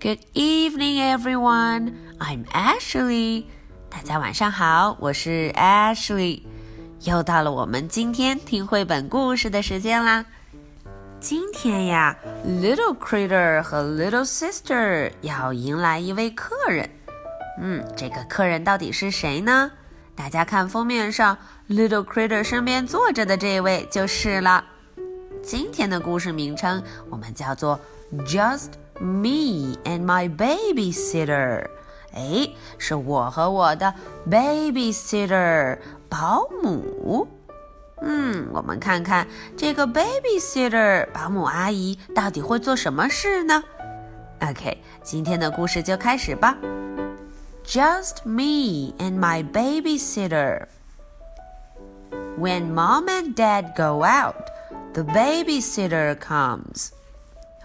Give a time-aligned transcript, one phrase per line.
[0.00, 1.94] Good evening, everyone.
[2.18, 3.44] I'm Ashley.
[3.88, 6.42] 大家晚上好，我是 Ashley。
[7.02, 10.24] 又到了我们今天听绘本故事的时间啦。
[11.18, 12.16] 今天呀
[12.46, 16.88] ，Little Critter 和 Little Sister 要迎来一位客人。
[17.58, 19.72] 嗯，这个客人到底是谁呢？
[20.14, 21.36] 大家看封面上
[21.68, 24.64] ，Little Critter 身边坐着的这位就是了。
[25.46, 27.78] 今天的故事名称我们叫做
[28.26, 31.68] Just Me and My Babysitter。
[32.12, 33.94] 哎，是我和我的
[34.28, 35.78] babysitter
[36.08, 37.28] 保姆。
[38.02, 43.62] 嗯，我们看看这个 babysitter 保姆阿姨到底会做什么事呢
[44.40, 46.58] ？OK，今天的故事就开始吧。
[47.64, 50.66] Just me and my babysitter.
[52.36, 54.34] When mom and dad go out,
[54.95, 56.89] the babysitter comes.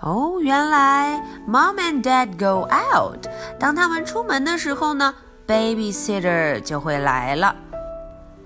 [0.03, 3.27] 哦，原来 mom and dad go out。
[3.59, 5.15] 当他们出门的时候呢，
[5.47, 7.57] babysitter 就会来了。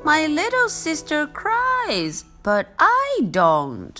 [0.05, 3.97] My little sister cries, but I don't.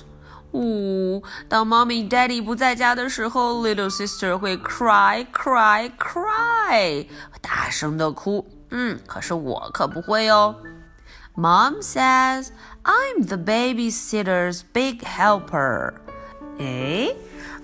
[0.53, 7.07] 呜、哦，当 mommy daddy 不在家的时候，little sister 会 cry cry cry，
[7.41, 8.47] 大声的哭。
[8.71, 10.55] 嗯，可是我可不会哦。
[11.35, 12.51] Mom says
[12.85, 15.95] I'm the babysitter's big helper.
[16.59, 17.17] 诶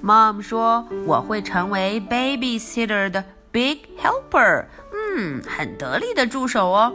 [0.03, 6.95] Mom 说我会成为 babysitter 的 big helper，嗯，很得力的助手哦。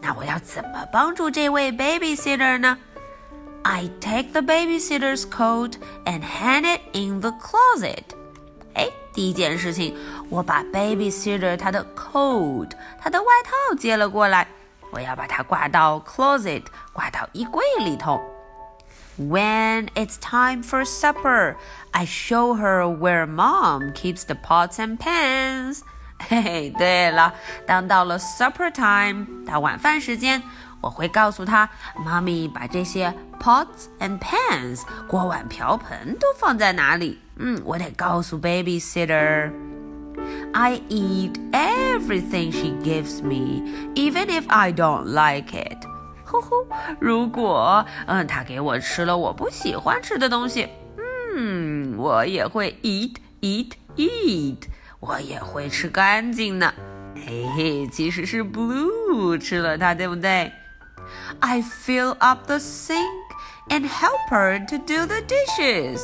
[0.00, 2.78] 那我要怎么帮助这位 babysitter 呢？
[3.62, 5.72] I take the babysitter's coat
[6.04, 8.04] and hang it in the closet。
[8.74, 9.96] 哎，第一件事情，
[10.28, 12.70] 我把 babysitter 他的 coat，
[13.00, 14.46] 他的外套接了过来，
[14.91, 18.21] 我要把它挂到 closet，挂到衣柜里头。
[19.17, 21.55] When it's time for supper,
[21.91, 25.81] I show her where mom keeps the pots and pans.
[26.27, 27.33] 嘿嘿，对了，
[27.65, 30.41] 当到了 supper time，到晚饭时间，
[30.79, 37.19] 我会告诉她，妈咪把这些 pots and pans 锅碗瓢盆都放在哪里。
[37.37, 39.51] 嗯，我得告诉 babysitter。
[40.52, 43.62] I eat everything she gives me,
[43.94, 45.78] even if I don't like it.
[46.24, 46.66] 呼呼，
[46.98, 50.68] 如果嗯，他给我吃了我不喜欢吃的东西，
[51.36, 54.58] 嗯，我也会 eat eat eat，
[55.00, 56.72] 我也会吃干净呢。
[57.14, 60.52] 嘿嘿，其实是 Blue 吃了它，对不对？
[61.40, 62.98] I fill up the sink
[63.68, 66.00] and help her to do the dishes。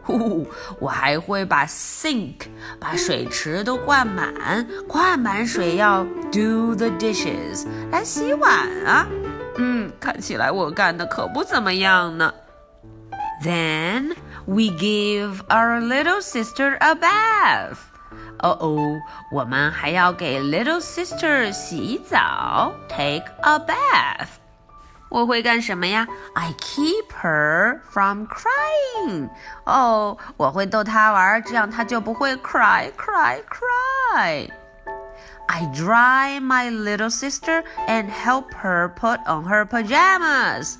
[0.03, 0.47] 呼，
[0.79, 2.41] 我还会把 sink
[2.79, 8.51] 把水池都灌满，灌满水要 do the dishes 来洗碗
[8.85, 9.07] 啊。
[9.57, 12.33] 嗯，看起来我干的可不怎么样呢。
[13.43, 14.15] Then
[14.45, 17.77] we give our little sister a bath.
[18.39, 18.77] 哦哦，
[19.31, 24.27] 我们还要给 little sister 洗澡，take a bath。
[25.09, 26.07] 我会干什么呀？
[26.33, 29.29] I keep her from crying。
[29.63, 40.77] 哦，我会逗她玩，这样她就不会 cry cry cry。I dry my little sister and help her put on her pajamas.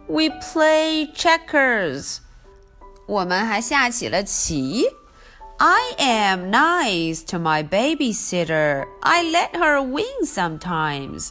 [0.07, 2.19] We play checkers.
[3.09, 4.85] 我们还下起了棋。
[5.57, 8.85] I am nice to my babysitter.
[9.01, 11.29] I let her win sometimes.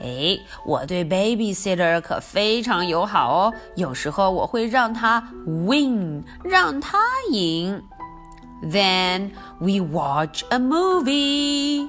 [0.00, 6.98] 哎，我对 babysitter 可非常友好哦，有时候我会让她 win，让她
[7.30, 7.82] 赢。
[8.62, 11.88] Then we watch a movie.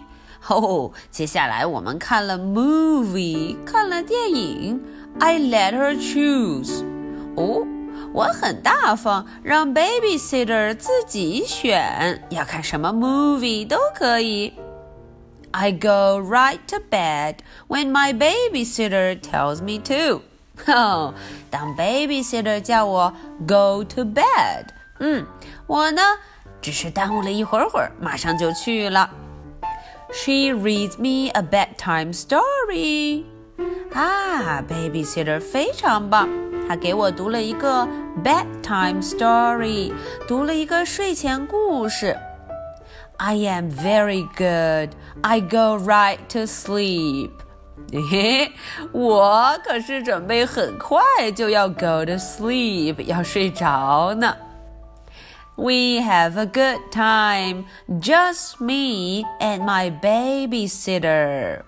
[0.49, 4.81] 哦，接下来我们看了 movie，看了电影。
[5.19, 6.83] I let her choose.
[7.37, 7.65] 哦，
[8.15, 14.53] 我很大方，让 babysitter 自己选，要看什么 movie 都可以。
[15.51, 17.37] I go right to bed
[17.67, 20.21] when my babysitter tells me to.
[20.71, 21.13] 哦，
[21.49, 23.13] 当 babysitter 叫我
[23.47, 24.65] go to bed，
[24.99, 25.25] 嗯，
[25.67, 26.01] 我呢
[26.61, 29.09] 只是耽误了一会儿会儿，马上就去了。
[30.13, 33.23] She reads me a bedtime story.
[33.93, 36.29] 啊，babysitter 非常棒，
[36.67, 37.87] 她给我读了一个
[38.23, 39.91] bedtime story，
[40.27, 42.17] 读了一个睡前故事。
[43.17, 44.95] I am very good.
[45.21, 47.31] I go right to sleep.
[47.91, 48.51] 嘿 嘿，
[48.93, 51.01] 我可是准备很快
[51.35, 54.35] 就要 go to sleep，要睡着呢。
[55.57, 57.65] We have a good time,
[57.99, 61.61] just me and my babysitter.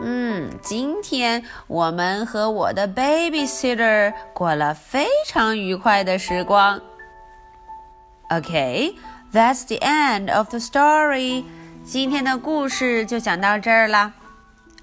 [0.00, 6.80] 嗯，今天我们和我的 babysitter 过了非常愉快的时光。
[8.28, 8.94] Okay,
[9.32, 11.44] that's the end of the story.
[11.84, 14.12] 今天的故事就讲到这儿啦。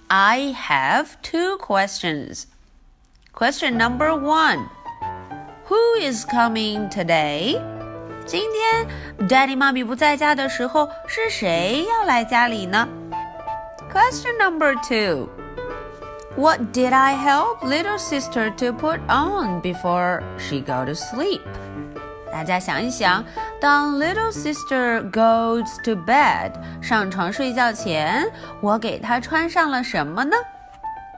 [0.07, 2.45] I have two questions.
[3.33, 4.67] Question number one
[5.67, 7.59] Who is coming today?
[8.25, 12.87] 今天 Daddy 妈咪不在家的时候，是谁要来家里呢
[13.97, 15.29] ？Question number two.
[16.35, 21.41] What did I help little sister to put on before she go to sleep?
[22.31, 23.23] 大家想一想，
[23.61, 26.51] 当 little sister goes to bed
[26.81, 28.25] 上床睡觉前，
[28.61, 30.35] 我给她穿上了什么呢？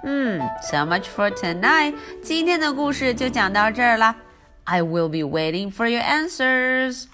[0.04, 1.96] 嗯，so much for tonight.
[2.22, 4.16] 今天的故事就讲到这儿啦。
[4.66, 7.06] I will be waiting for your answers.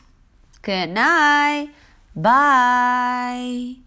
[0.64, 1.70] Good night.
[2.16, 3.85] Bye.